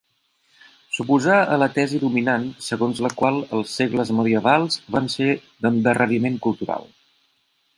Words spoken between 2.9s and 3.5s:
la qual